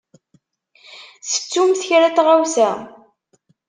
[1.29, 2.69] Tettumt kra n tɣawsa?